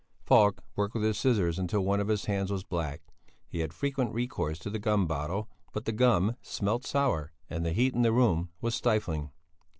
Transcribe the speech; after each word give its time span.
Falk 0.23 0.63
worked 0.75 0.95
with 0.95 1.03
his 1.03 1.19
scissors 1.19 1.59
until 1.59 1.81
one 1.81 1.99
of 1.99 2.07
his 2.07 2.25
hands 2.25 2.51
was 2.51 2.63
black. 2.63 3.03
He 3.47 3.59
had 3.59 3.71
frequent 3.71 4.11
recourse 4.15 4.57
to 4.57 4.71
the 4.71 4.79
gum 4.79 5.05
bottle, 5.05 5.47
but 5.73 5.85
the 5.85 5.91
gum 5.91 6.37
smelt 6.41 6.87
sour 6.87 7.33
and 7.51 7.63
the 7.63 7.71
heat 7.71 7.93
in 7.93 8.01
the 8.01 8.11
room 8.11 8.49
was 8.61 8.73
stifling. 8.73 9.29